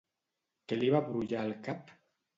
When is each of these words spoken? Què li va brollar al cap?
Què 0.71 0.79
li 0.79 0.89
va 0.95 1.03
brollar 1.11 1.45
al 1.45 1.55
cap? 1.69 1.97